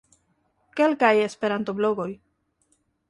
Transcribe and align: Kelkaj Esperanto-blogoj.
Kelkaj 0.79 1.11
Esperanto-blogoj. 1.25 2.11